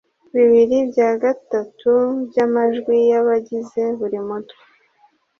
[0.33, 1.91] Bibiri bya gatatu
[2.27, 4.61] by’amajwi y’abagize Buri Mutwe.